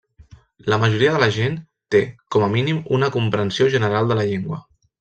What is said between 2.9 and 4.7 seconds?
una comprensió general de la llengua.